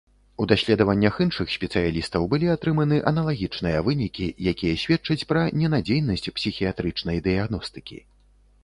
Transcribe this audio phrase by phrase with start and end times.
[0.43, 7.97] У даследваннях іншых спецыялістаў былі атрыманы аналагічныя вынікі, якія сведчаць пра ненадзейнасць псіхіятрычнай дыягностыкі.